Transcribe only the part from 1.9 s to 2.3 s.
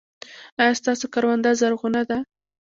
ده؟